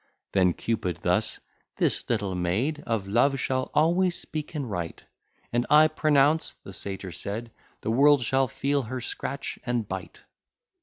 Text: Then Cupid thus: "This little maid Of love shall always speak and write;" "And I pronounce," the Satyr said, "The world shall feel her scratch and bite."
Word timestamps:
Then 0.31 0.53
Cupid 0.53 0.97
thus: 1.03 1.39
"This 1.75 2.09
little 2.09 2.33
maid 2.33 2.83
Of 2.87 3.07
love 3.07 3.39
shall 3.39 3.69
always 3.75 4.19
speak 4.19 4.55
and 4.55 4.67
write;" 4.67 5.03
"And 5.53 5.67
I 5.69 5.89
pronounce," 5.89 6.53
the 6.63 6.73
Satyr 6.73 7.11
said, 7.11 7.51
"The 7.81 7.91
world 7.91 8.23
shall 8.23 8.47
feel 8.47 8.81
her 8.81 8.99
scratch 8.99 9.59
and 9.63 9.87
bite." 9.87 10.23